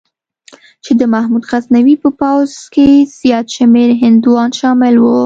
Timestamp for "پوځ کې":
2.21-2.87